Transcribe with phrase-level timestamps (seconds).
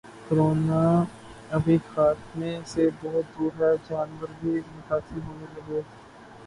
[0.19, 0.81] ’corona
[1.55, 5.79] ابھی خاتمے سے بہت دور ہے‘ جانور بھی متاثر ہونے لگے